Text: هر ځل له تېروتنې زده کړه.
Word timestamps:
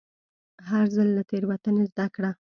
هر 0.69 0.85
ځل 0.95 1.07
له 1.17 1.23
تېروتنې 1.29 1.83
زده 1.91 2.05
کړه. 2.15 2.31